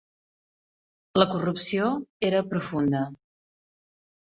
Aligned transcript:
La 1.21 1.27
corrupció 1.35 1.91
era 2.31 2.41
profunda. 2.55 3.05